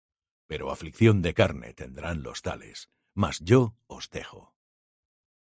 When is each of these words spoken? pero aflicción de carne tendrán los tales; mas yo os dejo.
pero 0.49 0.71
aflicción 0.71 1.21
de 1.21 1.35
carne 1.35 1.73
tendrán 1.75 2.23
los 2.23 2.41
tales; 2.41 2.89
mas 3.13 3.37
yo 3.39 3.75
os 3.87 4.09
dejo. 4.09 4.55